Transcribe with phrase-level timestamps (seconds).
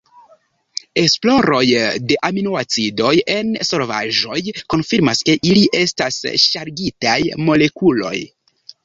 [0.99, 1.65] Esploroj
[2.11, 4.39] de aminoacidoj en solvaĵoj
[4.75, 7.19] konfirmas ke ili estas ŝargitaj
[7.51, 8.17] molekuloj.